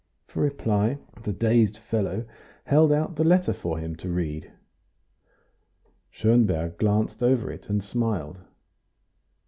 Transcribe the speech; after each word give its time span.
For 0.25 0.41
reply 0.41 0.97
the 1.21 1.31
dazed 1.31 1.77
fellow 1.77 2.25
held 2.65 2.91
out 2.91 3.15
the 3.17 3.23
letter 3.23 3.53
for 3.53 3.77
him 3.77 3.95
to 3.97 4.09
read. 4.09 4.51
Schonberg 6.09 6.79
glanced 6.79 7.21
over 7.21 7.51
it, 7.51 7.69
and 7.69 7.83
smiled. 7.83 8.39